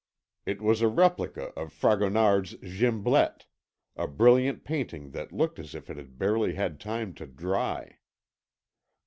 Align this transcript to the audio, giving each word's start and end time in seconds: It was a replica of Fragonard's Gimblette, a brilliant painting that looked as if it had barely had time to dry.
It 0.47 0.63
was 0.63 0.81
a 0.81 0.87
replica 0.87 1.49
of 1.55 1.71
Fragonard's 1.71 2.55
Gimblette, 2.55 3.45
a 3.95 4.07
brilliant 4.07 4.63
painting 4.63 5.11
that 5.11 5.31
looked 5.31 5.59
as 5.59 5.75
if 5.75 5.91
it 5.91 5.97
had 5.97 6.17
barely 6.17 6.55
had 6.55 6.79
time 6.79 7.13
to 7.13 7.27
dry. 7.27 7.99